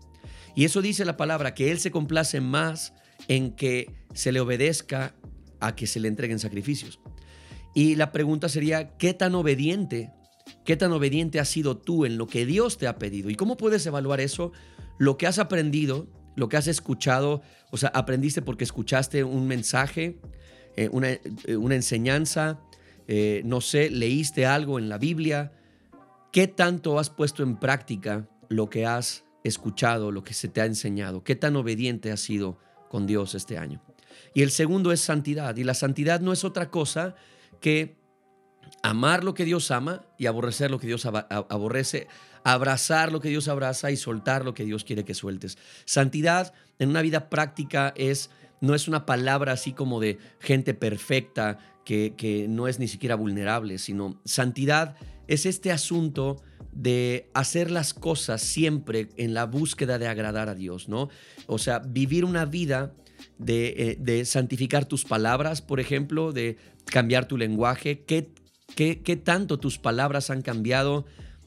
Y 0.57 0.65
eso 0.65 0.81
dice 0.81 1.05
la 1.05 1.19
palabra, 1.19 1.53
que 1.53 1.71
Él 1.71 1.79
se 1.79 1.91
complace 1.91 2.41
más 2.41 2.95
en 3.29 3.55
que 3.55 3.95
se 4.15 4.33
le 4.33 4.41
obedezca 4.41 5.15
a 5.61 5.77
que 5.77 5.87
se 5.87 6.01
le 6.01 6.09
entreguen 6.09 6.39
sacrificios. 6.39 7.01
Y 7.75 7.97
la 7.97 8.13
pregunta 8.13 8.49
sería, 8.49 8.97
¿qué 8.97 9.13
tan 9.13 9.35
obediente, 9.35 10.11
qué 10.65 10.75
tan 10.79 10.93
obediente 10.93 11.39
has 11.39 11.51
sido 11.51 11.77
tú 11.77 12.07
en 12.07 12.17
lo 12.17 12.29
que 12.29 12.47
Dios 12.47 12.79
te 12.79 12.87
ha 12.87 12.99
pedido? 12.99 13.29
¿Y 13.29 13.35
cómo 13.35 13.59
puedes 13.59 13.85
evaluar 13.85 14.23
eso? 14.23 14.53
Lo 15.03 15.19
que 15.19 15.27
has 15.27 15.41
aprendido, 15.41 16.07
lo 16.37 16.49
que 16.49 16.57
has 16.57 16.69
escuchado, 16.69 17.43
o 17.73 17.77
sea, 17.77 17.89
aprendiste 17.89 18.41
porque 18.41 18.63
escuchaste 18.63 19.25
un 19.25 19.49
mensaje, 19.49 20.21
eh, 20.77 20.89
eh, 21.47 21.57
una, 21.57 21.75
enseñanza, 21.75 22.61
eh, 23.09 23.43
no 23.45 23.61
sé, 23.61 23.91
leíste 23.91 24.47
algo 24.47 24.79
en 24.79 24.89
la 24.89 24.99
Biblia. 24.99 25.51
¿Qué 26.31 26.47
tanto 26.47 27.01
has 27.01 27.11
puesto 27.11 27.43
en 27.43 27.57
práctica 27.57 28.29
lo 28.49 28.71
que 28.71 28.87
has 28.87 29.25
escuchado, 29.43 30.13
lo 30.13 30.23
que 30.23 30.35
se 30.35 30.47
te 30.47 30.61
ha 30.61 30.67
enseñado? 30.67 31.25
¿Qué 31.25 31.35
tan 31.35 31.57
obediente 31.57 32.13
has 32.13 32.21
sido 32.21 32.61
con 32.89 33.05
Dios 33.05 33.35
este 33.35 33.59
año? 33.59 33.83
Y 34.35 34.43
el 34.43 34.53
segundo 34.53 34.93
es 34.93 35.01
santidad. 35.01 35.57
Y 35.57 35.65
la 35.65 35.75
santidad 35.75 36.21
no 36.21 36.33
es 36.33 36.45
otra 36.45 36.71
cosa 36.71 37.17
que 37.61 37.97
amar 38.85 39.25
lo 39.25 39.35
que 39.35 39.45
Dios 39.45 39.73
ama 39.73 40.05
y 40.17 40.27
aborrecer 40.27 40.71
lo 40.71 40.79
que 40.79 40.87
Dios 40.87 41.07
aborrece, 41.07 42.07
abrazar 42.45 43.13
lo 43.13 43.21
que 43.21 43.29
Dios 43.29 43.49
abraza 43.49 43.91
y 43.91 43.97
soltar 43.97 44.45
lo 44.45 44.55
que 44.55 44.65
Dios 44.65 44.85
quiere 44.85 45.05
que 45.05 45.15
sueltes. 45.15 45.59
Santidad 45.85 46.53
en 46.79 46.91
una 46.91 47.03
vida 47.03 47.29
práctica 47.29 47.93
es 47.97 48.31
no 48.61 48.75
es 48.75 48.87
una 48.87 49.07
palabra 49.07 49.53
así 49.53 49.73
como 49.73 50.01
de 50.01 50.19
gente 50.39 50.73
perfecta 50.73 51.59
que, 51.85 52.15
que 52.17 52.47
no 52.49 52.69
es 52.69 52.79
ni 52.79 52.87
siquiera 52.87 53.17
vulnerable, 53.17 53.79
sino 53.79 54.21
santidad 54.25 54.97
es 55.27 55.47
este 55.47 55.73
asunto 55.73 56.41
de 56.73 57.29
hacer 57.35 57.71
las 57.71 57.93
cosas 57.93 58.41
siempre 58.41 59.09
en 59.17 59.35
la 59.35 59.47
búsqueda 59.47 59.99
de 59.99 60.07
agradar 60.07 60.49
a 60.49 60.55
Dios, 60.55 60.89
¿no? 60.89 61.11
O 61.47 61.59
sea, 61.59 61.81
vivir 61.81 62.25
una 62.25 62.45
vida 62.45 62.95
de, 63.39 63.75
eh, 63.77 63.97
de 64.01 64.25
santificar 64.25 64.87
tus 64.87 65.05
palabras, 65.05 65.61
por 65.61 65.81
ejemplo, 65.81 66.33
de 66.33 66.57
cambiar 66.87 67.27
tu 67.27 67.37
lenguaje, 67.37 68.05
qué, 68.05 68.33
qué, 68.75 69.17
tanto 69.17 69.59
tus 69.59 69.79
palabras 69.79 70.31
han 70.31 70.43
cambiado 70.43 71.05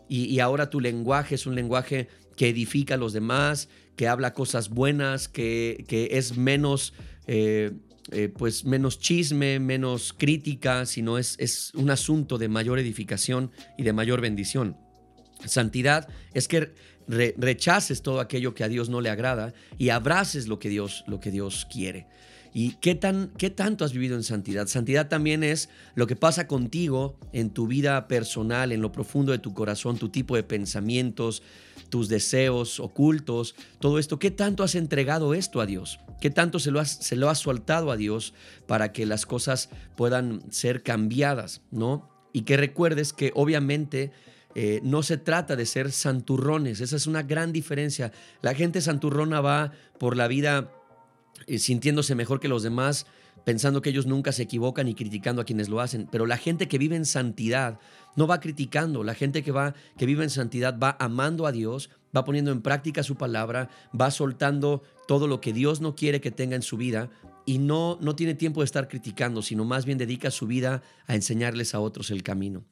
y, 0.07 0.39
ahora 0.39 0.69
tu 0.69 0.79
lenguaje 0.79 1.35
es 1.35 1.45
un 1.45 1.55
lenguaje 1.55 2.07
que 2.35 2.49
edifica 2.49 2.95
a 2.95 2.97
los 2.97 3.13
demás, 3.13 3.69
que 3.95 4.07
habla 4.07 4.33
cosas 4.33 4.69
buenas, 4.69 5.27
que, 5.27 5.85
es 6.11 6.37
menos, 6.37 6.93
eh, 7.27 7.71
eh, 8.11 8.29
pues 8.29 8.65
menos 8.65 8.99
chisme, 8.99 9.59
menos 9.59 10.13
crítica, 10.13 10.85
sino 10.85 11.17
es, 11.17 11.35
es 11.39 11.71
un 11.75 11.89
asunto 11.89 12.37
de 12.37 12.49
mayor 12.49 12.79
edificación 12.79 13.51
y 13.77 13.83
de 13.83 13.93
mayor 13.93 14.21
bendición. 14.21 14.77
Santidad 15.45 16.07
es 16.33 16.47
que 16.47 16.73
rechaces 17.07 18.01
todo 18.01 18.19
aquello 18.19 18.55
que 18.55 18.63
a 18.63 18.67
Dios 18.67 18.89
no 18.89 19.01
le 19.01 19.09
agrada 19.09 19.53
y 19.77 19.89
abraces 19.89 20.47
lo 20.47 20.59
que 20.59 20.69
Dios, 20.69 21.03
lo 21.07 21.19
que 21.19 21.31
Dios 21.31 21.67
quiere. 21.71 22.07
¿Y 22.57 22.75
qué, 22.75 22.95
tan, 22.95 23.33
qué 23.37 23.49
tanto 23.49 23.83
has 23.83 23.91
vivido 23.91 24.15
en 24.15 24.23
santidad? 24.23 24.67
Santidad 24.67 25.09
también 25.09 25.43
es 25.43 25.67
lo 25.93 26.07
que 26.07 26.15
pasa 26.15 26.47
contigo 26.47 27.19
en 27.33 27.49
tu 27.49 27.67
vida 27.67 28.07
personal, 28.07 28.71
en 28.71 28.81
lo 28.81 28.93
profundo 28.93 29.33
de 29.33 29.39
tu 29.39 29.53
corazón, 29.53 29.97
tu 29.97 30.07
tipo 30.07 30.37
de 30.37 30.43
pensamientos, 30.43 31.43
tus 31.89 32.07
deseos 32.07 32.79
ocultos, 32.79 33.55
todo 33.79 33.99
esto. 33.99 34.19
¿Qué 34.19 34.31
tanto 34.31 34.63
has 34.63 34.75
entregado 34.75 35.33
esto 35.33 35.59
a 35.59 35.65
Dios? 35.65 35.99
¿Qué 36.21 36.29
tanto 36.29 36.59
se 36.59 36.71
lo 36.71 36.79
has, 36.79 36.91
se 36.91 37.17
lo 37.17 37.29
has 37.29 37.39
soltado 37.39 37.91
a 37.91 37.97
Dios 37.97 38.33
para 38.67 38.93
que 38.93 39.05
las 39.05 39.25
cosas 39.25 39.67
puedan 39.97 40.41
ser 40.49 40.81
cambiadas? 40.81 41.59
¿No? 41.71 42.09
Y 42.31 42.43
que 42.43 42.55
recuerdes 42.55 43.11
que 43.11 43.33
obviamente 43.35 44.13
eh, 44.55 44.79
no 44.81 45.03
se 45.03 45.17
trata 45.17 45.57
de 45.57 45.65
ser 45.65 45.91
santurrones, 45.91 46.79
esa 46.79 46.95
es 46.95 47.05
una 47.05 47.23
gran 47.23 47.51
diferencia. 47.51 48.13
La 48.41 48.53
gente 48.53 48.79
santurrona 48.79 49.41
va 49.41 49.73
por 49.99 50.15
la 50.15 50.29
vida 50.29 50.71
sintiéndose 51.47 52.15
mejor 52.15 52.39
que 52.39 52.47
los 52.47 52.63
demás, 52.63 53.05
pensando 53.43 53.81
que 53.81 53.89
ellos 53.89 54.07
nunca 54.07 54.31
se 54.31 54.43
equivocan 54.43 54.87
y 54.87 54.95
criticando 54.95 55.41
a 55.41 55.45
quienes 55.45 55.69
lo 55.69 55.79
hacen, 55.79 56.07
pero 56.11 56.25
la 56.25 56.37
gente 56.37 56.67
que 56.67 56.77
vive 56.77 56.95
en 56.95 57.05
santidad 57.05 57.79
no 58.15 58.27
va 58.27 58.39
criticando, 58.39 59.03
la 59.03 59.13
gente 59.13 59.43
que 59.43 59.51
va 59.51 59.75
que 59.97 60.05
vive 60.05 60.23
en 60.23 60.29
santidad 60.29 60.77
va 60.77 60.97
amando 60.99 61.45
a 61.45 61.51
Dios, 61.51 61.89
va 62.15 62.25
poniendo 62.25 62.51
en 62.51 62.61
práctica 62.61 63.03
su 63.03 63.15
palabra, 63.15 63.69
va 63.99 64.11
soltando 64.11 64.81
todo 65.07 65.27
lo 65.27 65.41
que 65.41 65.53
Dios 65.53 65.81
no 65.81 65.95
quiere 65.95 66.21
que 66.21 66.31
tenga 66.31 66.55
en 66.55 66.63
su 66.63 66.77
vida 66.77 67.09
y 67.45 67.59
no 67.59 67.97
no 68.01 68.15
tiene 68.15 68.33
tiempo 68.33 68.61
de 68.61 68.65
estar 68.65 68.87
criticando, 68.87 69.41
sino 69.41 69.65
más 69.65 69.85
bien 69.85 69.97
dedica 69.97 70.31
su 70.31 70.47
vida 70.47 70.81
a 71.07 71.15
enseñarles 71.15 71.75
a 71.75 71.79
otros 71.79 72.09
el 72.11 72.23
camino. 72.23 72.65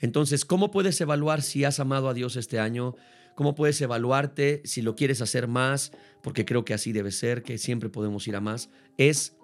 Entonces, 0.00 0.44
¿cómo 0.44 0.70
puedes 0.70 1.00
evaluar 1.00 1.42
si 1.42 1.64
has 1.64 1.78
amado 1.78 2.08
a 2.08 2.14
Dios 2.14 2.36
este 2.36 2.58
año? 2.58 2.96
¿Cómo 3.40 3.54
puedes 3.54 3.80
evaluarte 3.80 4.60
si 4.66 4.82
lo 4.82 4.94
quieres 4.94 5.22
hacer 5.22 5.48
más? 5.48 5.92
Porque 6.22 6.44
creo 6.44 6.66
que 6.66 6.74
así 6.74 6.92
debe 6.92 7.10
ser, 7.10 7.42
que 7.42 7.56
siempre 7.56 7.88
podemos 7.88 8.28
ir 8.28 8.36
a 8.36 8.42
más. 8.42 8.68
Es 8.98 9.34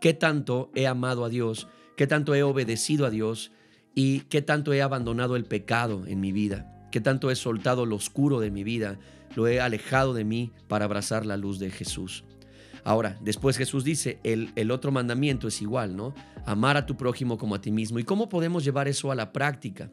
qué 0.00 0.14
tanto 0.14 0.70
he 0.76 0.86
amado 0.86 1.24
a 1.24 1.28
Dios, 1.28 1.66
qué 1.96 2.06
tanto 2.06 2.36
he 2.36 2.44
obedecido 2.44 3.04
a 3.04 3.10
Dios 3.10 3.50
y 3.96 4.20
qué 4.30 4.42
tanto 4.42 4.72
he 4.72 4.80
abandonado 4.80 5.34
el 5.34 5.44
pecado 5.44 6.06
en 6.06 6.20
mi 6.20 6.30
vida, 6.30 6.72
qué 6.92 7.00
tanto 7.00 7.32
he 7.32 7.34
soltado 7.34 7.84
lo 7.84 7.96
oscuro 7.96 8.38
de 8.38 8.52
mi 8.52 8.62
vida, 8.62 8.96
lo 9.34 9.48
he 9.48 9.60
alejado 9.60 10.14
de 10.14 10.22
mí 10.22 10.52
para 10.68 10.84
abrazar 10.84 11.26
la 11.26 11.36
luz 11.36 11.58
de 11.58 11.72
Jesús. 11.72 12.22
Ahora, 12.84 13.18
después 13.22 13.56
Jesús 13.56 13.82
dice, 13.82 14.20
el, 14.22 14.70
otro 14.70 14.92
mandamiento 14.92 15.48
es 15.48 15.60
igual, 15.62 15.96
¿no? 15.96 16.14
Amar 16.44 16.76
a 16.76 16.86
tu 16.86 16.96
prójimo 16.96 17.38
como 17.38 17.56
a 17.56 17.60
ti 17.60 17.72
mismo. 17.72 17.98
¿Y 17.98 18.04
cómo 18.04 18.28
podemos 18.28 18.62
llevar 18.62 18.86
eso 18.86 19.10
a 19.10 19.16
la 19.16 19.32
práctica? 19.32 19.90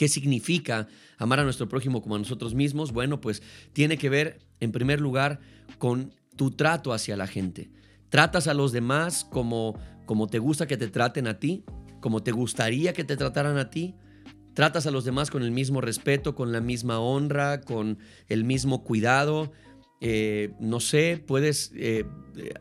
¿Qué 0.00 0.08
significa 0.08 0.88
amar 1.18 1.40
a 1.40 1.44
nuestro 1.44 1.68
prójimo 1.68 2.00
como 2.00 2.14
a 2.14 2.18
nosotros 2.18 2.54
mismos? 2.54 2.90
Bueno, 2.90 3.20
pues 3.20 3.42
tiene 3.74 3.98
que 3.98 4.08
ver, 4.08 4.38
en 4.58 4.72
primer 4.72 4.98
lugar, 4.98 5.40
con 5.76 6.14
tu 6.36 6.52
trato 6.52 6.94
hacia 6.94 7.18
la 7.18 7.26
gente. 7.26 7.70
¿Tratas 8.08 8.46
a 8.46 8.54
los 8.54 8.72
demás 8.72 9.26
como, 9.30 9.78
como 10.06 10.26
te 10.26 10.38
gusta 10.38 10.66
que 10.66 10.78
te 10.78 10.88
traten 10.88 11.26
a 11.26 11.38
ti? 11.38 11.64
¿Como 12.00 12.22
te 12.22 12.32
gustaría 12.32 12.94
que 12.94 13.04
te 13.04 13.18
trataran 13.18 13.58
a 13.58 13.68
ti? 13.68 13.94
¿Tratas 14.54 14.86
a 14.86 14.90
los 14.90 15.04
demás 15.04 15.30
con 15.30 15.42
el 15.42 15.50
mismo 15.50 15.82
respeto, 15.82 16.34
con 16.34 16.50
la 16.50 16.62
misma 16.62 16.98
honra, 16.98 17.60
con 17.60 17.98
el 18.28 18.44
mismo 18.44 18.84
cuidado? 18.84 19.52
Eh, 20.00 20.54
no 20.60 20.80
sé, 20.80 21.22
puedes, 21.26 21.72
eh, 21.76 22.06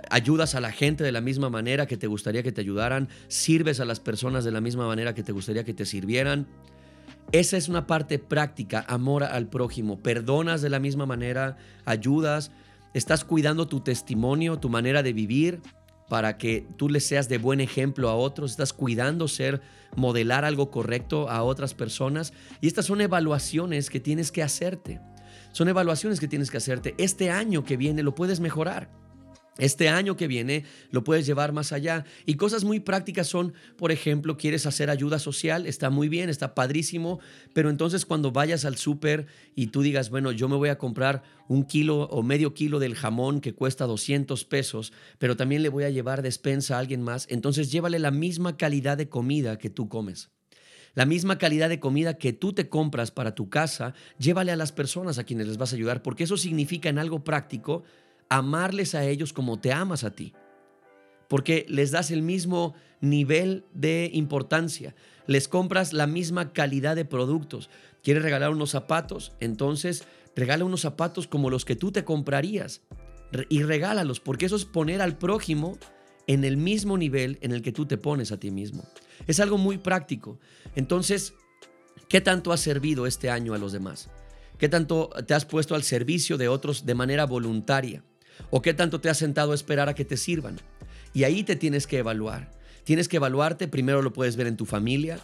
ayudas 0.09 0.55
a 0.55 0.59
la 0.59 0.73
gente 0.73 1.05
de 1.05 1.13
la 1.13 1.21
misma 1.21 1.49
manera 1.49 1.87
que 1.87 1.95
te 1.95 2.07
gustaría 2.07 2.43
que 2.43 2.51
te 2.51 2.59
ayudaran, 2.59 3.07
sirves 3.29 3.79
a 3.79 3.85
las 3.85 4.01
personas 4.01 4.43
de 4.43 4.51
la 4.51 4.59
misma 4.59 4.87
manera 4.87 5.15
que 5.15 5.23
te 5.23 5.31
gustaría 5.31 5.63
que 5.63 5.73
te 5.73 5.85
sirvieran. 5.85 6.49
Esa 7.31 7.57
es 7.57 7.69
una 7.69 7.85
parte 7.85 8.17
práctica, 8.17 8.83
amor 8.87 9.23
al 9.23 9.47
prójimo, 9.47 9.99
perdonas 9.99 10.63
de 10.63 10.69
la 10.69 10.79
misma 10.79 11.05
manera, 11.05 11.57
ayudas, 11.85 12.51
estás 12.95 13.23
cuidando 13.23 13.67
tu 13.67 13.81
testimonio, 13.81 14.57
tu 14.57 14.67
manera 14.67 15.03
de 15.03 15.13
vivir 15.13 15.61
para 16.09 16.39
que 16.39 16.65
tú 16.75 16.89
le 16.89 16.99
seas 16.99 17.29
de 17.29 17.37
buen 17.37 17.61
ejemplo 17.61 18.09
a 18.09 18.15
otros, 18.15 18.49
estás 18.49 18.73
cuidando 18.73 19.27
ser, 19.27 19.61
modelar 19.95 20.43
algo 20.43 20.71
correcto 20.71 21.29
a 21.29 21.43
otras 21.43 21.75
personas 21.75 22.33
y 22.61 22.67
estas 22.67 22.87
son 22.87 22.99
evaluaciones 22.99 23.91
que 23.91 23.99
tienes 23.99 24.31
que 24.31 24.41
hacerte. 24.41 24.99
Son 25.51 25.67
evaluaciones 25.69 26.19
que 26.19 26.27
tienes 26.27 26.49
que 26.49 26.57
hacerte. 26.57 26.95
Este 26.97 27.29
año 27.29 27.63
que 27.63 27.77
viene 27.77 28.01
lo 28.01 28.15
puedes 28.15 28.39
mejorar. 28.39 28.89
Este 29.59 29.89
año 29.89 30.15
que 30.15 30.27
viene 30.27 30.63
lo 30.89 31.03
puedes 31.03 31.25
llevar 31.25 31.51
más 31.51 31.71
allá. 31.71 32.05
Y 32.25 32.35
cosas 32.35 32.63
muy 32.63 32.79
prácticas 32.79 33.27
son, 33.27 33.53
por 33.77 33.91
ejemplo, 33.91 34.37
quieres 34.37 34.65
hacer 34.65 34.89
ayuda 34.89 35.19
social, 35.19 35.67
está 35.67 35.89
muy 35.89 36.09
bien, 36.09 36.29
está 36.29 36.55
padrísimo, 36.55 37.19
pero 37.53 37.69
entonces 37.69 38.05
cuando 38.05 38.31
vayas 38.31 38.65
al 38.65 38.77
súper 38.77 39.27
y 39.55 39.67
tú 39.67 39.81
digas, 39.81 40.09
bueno, 40.09 40.31
yo 40.31 40.49
me 40.49 40.55
voy 40.55 40.69
a 40.69 40.77
comprar 40.77 41.23
un 41.47 41.63
kilo 41.63 42.03
o 42.03 42.23
medio 42.23 42.53
kilo 42.53 42.79
del 42.79 42.95
jamón 42.95 43.41
que 43.41 43.53
cuesta 43.53 43.85
200 43.85 44.45
pesos, 44.45 44.93
pero 45.17 45.35
también 45.35 45.61
le 45.61 45.69
voy 45.69 45.83
a 45.83 45.89
llevar 45.89 46.21
despensa 46.21 46.75
a 46.75 46.79
alguien 46.79 47.01
más, 47.01 47.27
entonces 47.29 47.71
llévale 47.71 47.99
la 47.99 48.11
misma 48.11 48.57
calidad 48.57 48.97
de 48.97 49.09
comida 49.09 49.57
que 49.57 49.69
tú 49.69 49.89
comes. 49.89 50.29
La 50.95 51.05
misma 51.05 51.37
calidad 51.37 51.69
de 51.69 51.79
comida 51.79 52.17
que 52.17 52.33
tú 52.33 52.53
te 52.53 52.67
compras 52.67 53.11
para 53.11 53.35
tu 53.35 53.49
casa, 53.49 53.93
llévale 54.17 54.51
a 54.51 54.55
las 54.55 54.71
personas 54.71 55.17
a 55.17 55.23
quienes 55.23 55.47
les 55.47 55.57
vas 55.57 55.71
a 55.71 55.75
ayudar, 55.75 56.01
porque 56.01 56.23
eso 56.23 56.37
significa 56.37 56.89
en 56.89 56.99
algo 56.99 57.23
práctico 57.23 57.83
amarles 58.29 58.95
a 58.95 59.05
ellos 59.05 59.33
como 59.33 59.59
te 59.59 59.73
amas 59.73 60.03
a 60.03 60.11
ti. 60.11 60.33
Porque 61.27 61.65
les 61.67 61.91
das 61.91 62.11
el 62.11 62.21
mismo 62.21 62.73
nivel 63.01 63.65
de 63.73 64.09
importancia, 64.13 64.95
les 65.27 65.47
compras 65.47 65.93
la 65.93 66.07
misma 66.07 66.53
calidad 66.53 66.95
de 66.95 67.05
productos. 67.05 67.69
¿Quieres 68.03 68.23
regalar 68.23 68.49
unos 68.51 68.71
zapatos? 68.71 69.33
Entonces 69.39 70.03
regala 70.35 70.65
unos 70.65 70.81
zapatos 70.81 71.27
como 71.27 71.49
los 71.49 71.65
que 71.65 71.75
tú 71.75 71.91
te 71.91 72.03
comprarías 72.03 72.81
y 73.49 73.63
regálalos, 73.63 74.19
porque 74.19 74.45
eso 74.45 74.55
es 74.55 74.65
poner 74.65 75.01
al 75.01 75.17
prójimo 75.17 75.77
en 76.27 76.43
el 76.43 76.57
mismo 76.57 76.97
nivel 76.97 77.37
en 77.41 77.51
el 77.51 77.61
que 77.61 77.71
tú 77.71 77.85
te 77.85 77.97
pones 77.97 78.31
a 78.31 78.39
ti 78.39 78.51
mismo. 78.51 78.83
Es 79.27 79.39
algo 79.39 79.57
muy 79.57 79.77
práctico. 79.77 80.39
Entonces, 80.75 81.33
¿qué 82.07 82.21
tanto 82.21 82.51
has 82.51 82.61
servido 82.61 83.05
este 83.05 83.29
año 83.29 83.53
a 83.53 83.57
los 83.57 83.71
demás? 83.71 84.09
¿Qué 84.57 84.69
tanto 84.69 85.09
te 85.27 85.33
has 85.33 85.45
puesto 85.45 85.75
al 85.75 85.83
servicio 85.83 86.37
de 86.37 86.47
otros 86.47 86.85
de 86.85 86.95
manera 86.95 87.25
voluntaria? 87.25 88.03
¿O 88.49 88.61
qué 88.61 88.73
tanto 88.73 89.01
te 89.01 89.09
has 89.09 89.17
sentado 89.17 89.51
a 89.51 89.55
esperar 89.55 89.89
a 89.89 89.95
que 89.95 90.05
te 90.05 90.17
sirvan? 90.17 90.57
Y 91.13 91.23
ahí 91.23 91.43
te 91.43 91.55
tienes 91.55 91.87
que 91.87 91.97
evaluar. 91.97 92.51
Tienes 92.83 93.07
que 93.07 93.17
evaluarte, 93.17 93.67
primero 93.67 94.01
lo 94.01 94.13
puedes 94.13 94.35
ver 94.35 94.47
en 94.47 94.57
tu 94.57 94.65
familia, 94.65 95.19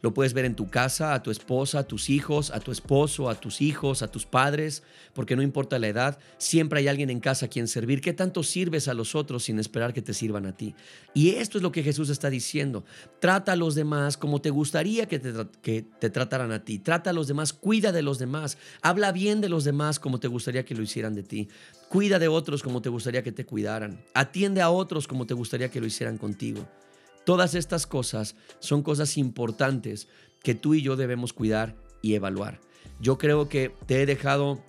lo 0.00 0.14
puedes 0.14 0.32
ver 0.32 0.44
en 0.44 0.54
tu 0.54 0.68
casa, 0.68 1.12
a 1.14 1.22
tu 1.22 1.30
esposa, 1.30 1.80
a 1.80 1.82
tus 1.82 2.08
hijos, 2.08 2.50
a 2.50 2.60
tu 2.60 2.70
esposo, 2.70 3.28
a 3.28 3.34
tus 3.34 3.60
hijos, 3.60 4.02
a 4.02 4.08
tus 4.08 4.26
padres, 4.26 4.82
porque 5.12 5.34
no 5.34 5.42
importa 5.42 5.78
la 5.78 5.88
edad, 5.88 6.18
siempre 6.38 6.80
hay 6.80 6.88
alguien 6.88 7.10
en 7.10 7.20
casa 7.20 7.46
a 7.46 7.48
quien 7.48 7.66
servir. 7.66 8.00
¿Qué 8.00 8.12
tanto 8.12 8.42
sirves 8.42 8.86
a 8.86 8.94
los 8.94 9.14
otros 9.14 9.44
sin 9.44 9.58
esperar 9.58 9.92
que 9.92 10.02
te 10.02 10.14
sirvan 10.14 10.46
a 10.46 10.56
ti? 10.56 10.74
Y 11.14 11.30
esto 11.30 11.58
es 11.58 11.62
lo 11.62 11.72
que 11.72 11.82
Jesús 11.82 12.10
está 12.10 12.30
diciendo. 12.30 12.84
Trata 13.18 13.52
a 13.52 13.56
los 13.56 13.74
demás 13.74 14.16
como 14.16 14.40
te 14.40 14.50
gustaría 14.50 15.06
que 15.06 15.18
te, 15.18 15.32
que 15.62 15.82
te 15.82 16.10
trataran 16.10 16.52
a 16.52 16.64
ti. 16.64 16.78
Trata 16.78 17.10
a 17.10 17.12
los 17.12 17.26
demás, 17.26 17.52
cuida 17.52 17.90
de 17.90 18.02
los 18.02 18.18
demás. 18.18 18.56
Habla 18.82 19.10
bien 19.10 19.40
de 19.40 19.48
los 19.48 19.64
demás 19.64 19.98
como 19.98 20.20
te 20.20 20.28
gustaría 20.28 20.64
que 20.64 20.76
lo 20.76 20.82
hicieran 20.82 21.14
de 21.14 21.24
ti. 21.24 21.48
Cuida 21.88 22.20
de 22.20 22.28
otros 22.28 22.62
como 22.62 22.82
te 22.82 22.88
gustaría 22.88 23.24
que 23.24 23.32
te 23.32 23.44
cuidaran. 23.44 24.00
Atiende 24.14 24.60
a 24.60 24.70
otros 24.70 25.08
como 25.08 25.26
te 25.26 25.34
gustaría 25.34 25.70
que 25.70 25.80
lo 25.80 25.86
hicieran 25.86 26.18
contigo. 26.18 26.68
Todas 27.28 27.54
estas 27.54 27.86
cosas 27.86 28.36
son 28.58 28.82
cosas 28.82 29.18
importantes 29.18 30.08
que 30.42 30.54
tú 30.54 30.72
y 30.72 30.80
yo 30.80 30.96
debemos 30.96 31.34
cuidar 31.34 31.76
y 32.00 32.14
evaluar. 32.14 32.58
Yo 33.00 33.18
creo 33.18 33.50
que 33.50 33.70
te 33.84 34.00
he 34.00 34.06
dejado 34.06 34.64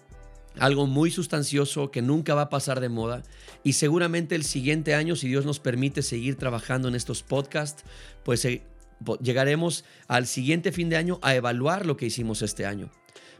algo 0.57 0.85
muy 0.85 1.09
sustancioso 1.09 1.89
que 1.89 2.01
nunca 2.01 2.35
va 2.35 2.41
a 2.41 2.49
pasar 2.49 2.81
de 2.81 2.89
moda 2.89 3.23
y 3.63 3.71
seguramente 3.71 4.35
el 4.35 4.43
siguiente 4.43 4.93
año, 4.93 5.15
si 5.15 5.29
Dios 5.29 5.45
nos 5.45 5.61
permite 5.61 6.01
seguir 6.01 6.35
trabajando 6.35 6.89
en 6.89 6.95
estos 6.95 7.23
podcasts, 7.23 7.85
pues 8.25 8.43
eh, 8.43 8.61
llegaremos 9.21 9.85
al 10.09 10.27
siguiente 10.27 10.73
fin 10.73 10.89
de 10.89 10.97
año 10.97 11.19
a 11.21 11.35
evaluar 11.35 11.85
lo 11.85 11.95
que 11.95 12.07
hicimos 12.07 12.41
este 12.41 12.65
año. 12.65 12.91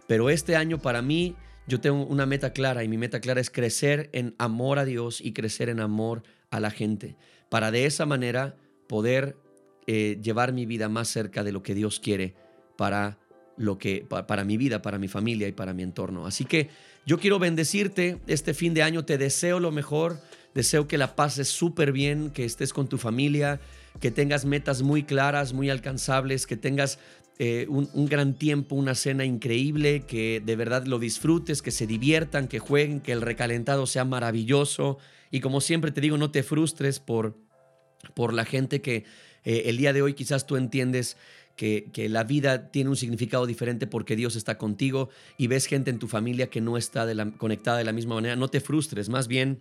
Pero 0.08 0.30
este 0.30 0.56
año 0.56 0.80
para 0.80 1.02
mí 1.02 1.36
yo 1.68 1.82
tengo 1.82 2.06
una 2.06 2.26
meta 2.26 2.54
clara 2.54 2.86
y 2.86 2.88
mi 2.88 2.98
meta 2.98 3.20
clara 3.20 3.42
es 3.42 3.50
crecer 3.50 4.10
en 4.14 4.34
amor 4.38 4.80
a 4.80 4.86
Dios 4.86 5.20
y 5.20 5.34
crecer 5.34 5.68
en 5.68 5.82
amor 5.82 6.24
a 6.52 6.62
la 6.62 6.72
gente, 6.72 7.18
para 7.50 7.70
de 7.70 7.86
esa 7.86 8.06
manera 8.06 8.56
poder 8.90 9.38
eh, 9.86 10.20
llevar 10.22 10.52
mi 10.52 10.66
vida 10.66 10.90
más 10.90 11.08
cerca 11.08 11.44
de 11.44 11.52
lo 11.52 11.62
que 11.62 11.76
Dios 11.76 12.00
quiere 12.00 12.34
para 12.76 13.20
lo 13.56 13.78
que 13.78 14.06
para 14.06 14.44
mi 14.44 14.58
vida, 14.58 14.82
para 14.82 14.98
mi 14.98 15.08
familia 15.08 15.48
y 15.48 15.52
para 15.52 15.74
mi 15.74 15.84
entorno. 15.84 16.26
Así 16.26 16.46
que 16.46 16.70
yo 17.06 17.20
quiero 17.20 17.40
bendecirte 17.40 18.20
este 18.26 18.54
fin 18.54 18.74
de 18.74 18.84
año, 18.84 19.06
te 19.06 19.18
deseo 19.18 19.60
lo 19.60 19.72
mejor, 19.72 20.20
deseo 20.56 20.88
que 20.88 20.98
la 20.98 21.16
pases 21.16 21.50
súper 21.50 21.92
bien, 21.92 22.32
que 22.32 22.46
estés 22.46 22.74
con 22.74 22.88
tu 22.88 22.98
familia, 22.98 23.60
que 24.00 24.12
tengas 24.12 24.46
metas 24.46 24.82
muy 24.82 25.04
claras, 25.04 25.54
muy 25.54 25.70
alcanzables, 25.70 26.48
que 26.48 26.56
tengas 26.56 27.00
eh, 27.38 27.68
un, 27.70 27.90
un, 27.94 28.06
gran 28.08 28.34
tiempo, 28.34 28.76
una 28.76 28.96
cena 28.96 29.26
increíble, 29.26 30.04
que 30.08 30.42
de 30.44 30.56
verdad 30.56 30.86
lo 30.86 31.00
disfrutes, 31.00 31.62
que 31.62 31.72
se 31.72 31.86
diviertan, 31.86 32.48
que 32.48 32.60
jueguen, 32.60 33.02
que 33.02 33.12
el 33.12 33.22
recalentado 33.22 33.86
sea 33.86 34.06
maravilloso. 34.06 34.98
Y 35.32 35.42
como 35.42 35.62
siempre 35.62 35.92
te 35.92 36.02
digo, 36.02 36.18
no 36.18 36.32
te 36.32 36.44
frustres 36.44 37.00
por 37.00 37.49
por 38.14 38.34
la 38.34 38.46
gente 38.46 38.82
que 38.82 39.06
eh, 39.44 39.64
el 39.66 39.78
día 39.78 39.94
de 39.94 40.02
hoy 40.02 40.14
quizás 40.14 40.46
tú 40.46 40.58
entiendes 40.58 41.18
que, 41.56 42.08
la 42.10 42.24
vida 42.24 42.72
tiene 42.72 42.90
un 42.90 42.96
significado 42.96 43.46
diferente 43.46 43.86
porque 43.86 44.16
Dios 44.16 44.38
está 44.38 44.58
contigo 44.58 45.10
y 45.38 45.48
ves 45.48 45.66
gente 45.66 45.90
en 45.92 46.00
tu 46.00 46.08
familia 46.08 46.50
que 46.50 46.62
no 46.62 46.78
está 46.78 47.06
de 47.06 47.16
la, 47.16 47.32
conectada 47.32 47.78
de 47.78 47.84
la 47.84 47.92
misma 47.92 48.16
manera, 48.16 48.38
no 48.38 48.48
te 48.48 48.62
frustres, 48.62 49.10
más 49.10 49.28
bien 49.28 49.60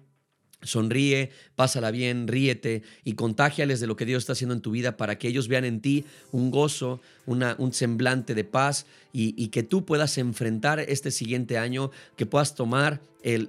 Sonríe, 0.63 1.31
pásala 1.55 1.93
bien, 1.93 2.27
ríete 2.27 2.83
y 3.05 3.13
contágiales 3.13 3.79
de 3.79 3.87
lo 3.87 3.95
que 3.95 4.05
Dios 4.05 4.23
está 4.23 4.33
haciendo 4.33 4.55
en 4.55 4.61
tu 4.61 4.73
vida 4.73 4.97
para 4.97 5.17
que 5.17 5.29
ellos 5.29 5.47
vean 5.47 5.65
en 5.65 5.81
ti 5.81 6.05
un 6.33 6.51
gozo, 6.51 7.01
una, 7.27 7.55
un 7.59 7.73
semblante 7.73 8.35
de 8.35 8.43
paz 8.45 8.87
y, 9.13 9.49
que 9.49 9.63
tú 9.63 9.85
puedas 9.85 10.19
enfrentar 10.19 10.81
este 10.81 11.13
siguiente 11.13 11.59
año, 11.59 11.91
que 12.17 12.27
puedas 12.27 12.57
tomar 12.57 13.01
el, 13.23 13.49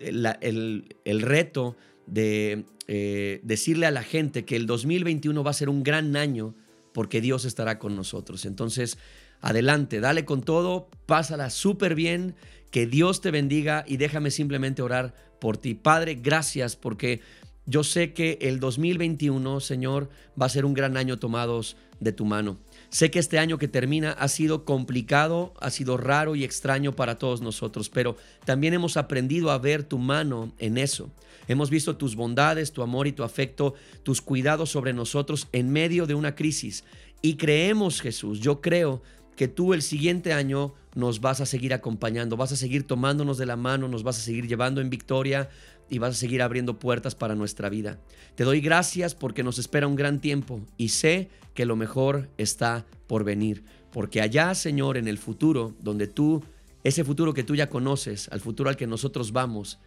el, 0.00 1.20
reto 1.22 1.76
de 2.06 2.64
eh, 2.88 3.40
decirle 3.42 3.86
a 3.86 3.90
la 3.90 4.02
gente 4.02 4.44
que 4.44 4.56
el 4.56 4.66
2021 4.66 5.42
va 5.42 5.50
a 5.50 5.54
ser 5.54 5.68
un 5.68 5.82
gran 5.82 6.16
año 6.16 6.54
porque 6.92 7.20
Dios 7.20 7.44
estará 7.44 7.78
con 7.78 7.96
nosotros. 7.96 8.46
Entonces, 8.46 8.98
adelante, 9.40 10.00
dale 10.00 10.24
con 10.24 10.42
todo, 10.42 10.88
pásala 11.06 11.50
súper 11.50 11.94
bien, 11.94 12.34
que 12.70 12.86
Dios 12.86 13.20
te 13.20 13.30
bendiga 13.30 13.84
y 13.86 13.96
déjame 13.96 14.30
simplemente 14.30 14.82
orar 14.82 15.14
por 15.40 15.56
ti. 15.56 15.74
Padre, 15.74 16.14
gracias 16.14 16.76
porque 16.76 17.20
yo 17.66 17.82
sé 17.82 18.12
que 18.12 18.38
el 18.40 18.60
2021, 18.60 19.60
Señor, 19.60 20.08
va 20.40 20.46
a 20.46 20.50
ser 20.50 20.64
un 20.64 20.74
gran 20.74 20.96
año 20.96 21.18
tomados 21.18 21.76
de 22.00 22.12
tu 22.12 22.24
mano. 22.24 22.58
Sé 22.90 23.10
que 23.10 23.18
este 23.18 23.38
año 23.38 23.58
que 23.58 23.68
termina 23.68 24.12
ha 24.12 24.28
sido 24.28 24.64
complicado, 24.64 25.52
ha 25.60 25.70
sido 25.70 25.96
raro 25.96 26.36
y 26.36 26.44
extraño 26.44 26.92
para 26.92 27.18
todos 27.18 27.40
nosotros, 27.40 27.90
pero 27.90 28.16
también 28.44 28.74
hemos 28.74 28.96
aprendido 28.96 29.50
a 29.50 29.58
ver 29.58 29.82
tu 29.82 29.98
mano 29.98 30.52
en 30.58 30.78
eso. 30.78 31.10
Hemos 31.48 31.70
visto 31.70 31.96
tus 31.96 32.16
bondades, 32.16 32.72
tu 32.72 32.82
amor 32.82 33.06
y 33.06 33.12
tu 33.12 33.22
afecto, 33.22 33.74
tus 34.02 34.20
cuidados 34.20 34.70
sobre 34.70 34.92
nosotros 34.92 35.48
en 35.52 35.70
medio 35.70 36.06
de 36.06 36.14
una 36.14 36.34
crisis. 36.34 36.84
Y 37.22 37.36
creemos, 37.36 38.00
Jesús, 38.00 38.40
yo 38.40 38.60
creo 38.60 39.02
que 39.36 39.48
tú 39.48 39.74
el 39.74 39.82
siguiente 39.82 40.32
año 40.32 40.74
nos 40.94 41.20
vas 41.20 41.40
a 41.40 41.46
seguir 41.46 41.74
acompañando, 41.74 42.36
vas 42.36 42.52
a 42.52 42.56
seguir 42.56 42.86
tomándonos 42.86 43.36
de 43.36 43.46
la 43.46 43.56
mano, 43.56 43.86
nos 43.86 44.02
vas 44.02 44.18
a 44.18 44.22
seguir 44.22 44.48
llevando 44.48 44.80
en 44.80 44.90
victoria 44.90 45.50
y 45.90 45.98
vas 45.98 46.14
a 46.14 46.18
seguir 46.18 46.42
abriendo 46.42 46.78
puertas 46.78 47.14
para 47.14 47.34
nuestra 47.34 47.68
vida. 47.68 48.00
Te 48.34 48.44
doy 48.44 48.60
gracias 48.60 49.14
porque 49.14 49.42
nos 49.42 49.58
espera 49.58 49.86
un 49.86 49.94
gran 49.94 50.20
tiempo 50.20 50.60
y 50.76 50.88
sé 50.88 51.28
que 51.54 51.66
lo 51.66 51.76
mejor 51.76 52.30
está 52.38 52.86
por 53.06 53.24
venir, 53.24 53.62
porque 53.92 54.20
allá, 54.20 54.54
Señor, 54.54 54.96
en 54.96 55.06
el 55.06 55.18
futuro, 55.18 55.74
donde 55.80 56.06
tú, 56.06 56.42
ese 56.82 57.04
futuro 57.04 57.34
que 57.34 57.44
tú 57.44 57.54
ya 57.54 57.68
conoces, 57.68 58.28
al 58.30 58.40
futuro 58.40 58.70
al 58.70 58.76
que 58.76 58.86
nosotros 58.86 59.32
vamos, 59.32 59.78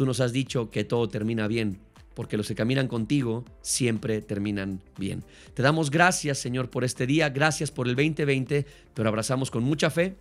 tú 0.00 0.06
nos 0.06 0.20
has 0.20 0.32
dicho 0.32 0.70
que 0.70 0.82
todo 0.82 1.10
termina 1.10 1.46
bien 1.46 1.78
porque 2.14 2.38
los 2.38 2.48
que 2.48 2.54
caminan 2.54 2.88
contigo 2.88 3.44
siempre 3.60 4.22
terminan 4.22 4.80
bien. 4.96 5.22
Te 5.52 5.62
damos 5.62 5.90
gracias, 5.90 6.38
Señor, 6.38 6.70
por 6.70 6.84
este 6.84 7.06
día, 7.06 7.28
gracias 7.28 7.70
por 7.70 7.86
el 7.86 7.94
2020, 7.96 8.64
pero 8.94 9.10
abrazamos 9.10 9.50
con 9.50 9.62
mucha 9.62 9.90
fe 9.90 10.16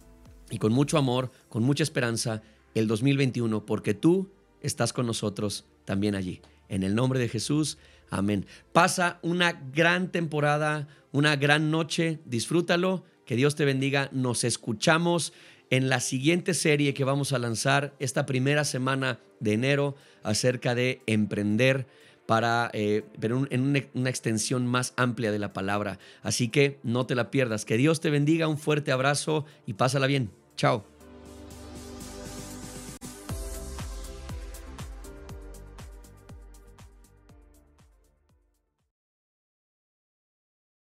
y 0.50 0.58
con 0.58 0.74
mucho 0.74 0.98
amor, 0.98 1.32
con 1.48 1.64
mucha 1.64 1.84
esperanza 1.84 2.42
el 2.76 2.88
2021, 2.88 3.66
porque 3.66 3.94
tú 3.94 4.30
estás 4.60 4.92
con 4.92 5.06
nosotros 5.06 5.64
también 5.86 6.14
allí. 6.14 6.42
En 6.68 6.84
el 6.84 6.94
nombre 6.94 7.18
de 7.18 7.30
Jesús, 7.30 7.78
amén. 8.10 8.48
Pasa 8.74 9.20
una 9.22 9.54
gran 9.54 10.12
temporada, 10.12 10.90
una 11.14 11.38
gran 11.38 11.72
noche, 11.72 12.20
disfrútalo, 12.26 13.06
que 13.26 13.38
Dios 13.38 13.56
te 13.56 13.64
bendiga, 13.64 14.10
nos 14.12 14.44
escuchamos 14.44 15.32
en 15.70 15.90
la 15.90 16.00
siguiente 16.00 16.54
serie 16.54 16.94
que 16.94 17.04
vamos 17.04 17.34
a 17.34 17.40
lanzar 17.40 17.94
esta 18.00 18.26
primera 18.26 18.64
semana 18.64 19.20
de 19.40 19.54
enero 19.54 19.96
acerca 20.24 20.76
de 20.76 21.02
emprender 21.06 21.88
para, 22.26 22.70
eh, 22.74 23.04
pero 23.20 23.48
en 23.50 23.88
una 23.94 24.10
extensión 24.10 24.68
más 24.68 24.94
amplia 24.98 25.32
de 25.32 25.40
la 25.40 25.54
palabra. 25.54 25.98
Así 26.22 26.50
que 26.50 26.80
no 26.84 27.06
te 27.06 27.16
la 27.16 27.32
pierdas. 27.32 27.66
Que 27.66 27.78
Dios 27.78 28.02
te 28.02 28.10
bendiga, 28.12 28.48
un 28.48 28.58
fuerte 28.58 28.92
abrazo 28.92 29.46
y 29.66 29.74
pásala 29.74 30.06
bien. 30.06 30.30
Chao. 30.56 30.89